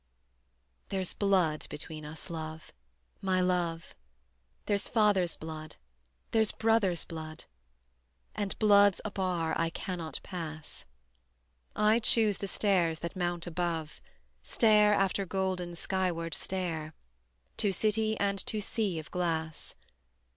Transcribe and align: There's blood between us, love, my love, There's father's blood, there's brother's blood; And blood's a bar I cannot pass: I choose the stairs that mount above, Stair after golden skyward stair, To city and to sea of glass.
There's 0.89 1.13
blood 1.13 1.67
between 1.69 2.05
us, 2.05 2.31
love, 2.31 2.73
my 3.21 3.39
love, 3.39 3.93
There's 4.65 4.87
father's 4.87 5.37
blood, 5.37 5.75
there's 6.31 6.51
brother's 6.51 7.05
blood; 7.05 7.45
And 8.33 8.57
blood's 8.57 8.99
a 9.05 9.11
bar 9.11 9.53
I 9.59 9.69
cannot 9.69 10.19
pass: 10.23 10.85
I 11.75 11.99
choose 11.99 12.39
the 12.39 12.47
stairs 12.47 12.97
that 13.01 13.15
mount 13.15 13.45
above, 13.45 14.01
Stair 14.41 14.95
after 14.95 15.23
golden 15.23 15.75
skyward 15.75 16.33
stair, 16.33 16.95
To 17.57 17.71
city 17.71 18.19
and 18.19 18.43
to 18.47 18.59
sea 18.59 18.97
of 18.97 19.11
glass. 19.11 19.75